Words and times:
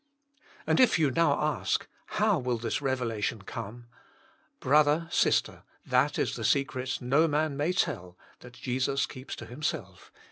"And 0.65 0.79
if 0.79 0.97
you 0.97 1.11
now 1.11 1.39
ask, 1.39 1.87
How 2.17 2.39
will 2.39 2.57
this 2.57 2.81
revelation 2.81 3.43
come?" 3.43 3.85
Brother, 4.59 5.07
sister, 5.11 5.61
that 5.85 6.17
is 6.17 6.35
the 6.35 6.43
secret 6.43 6.97
that 6.99 7.05
no 7.05 7.27
man 7.27 7.55
may 7.55 7.71
tell, 7.71 8.17
that 8.39 8.53
Jesus 8.53 9.05
keeps 9.05 9.35
to 9.35 9.45
Himself. 9.45 10.11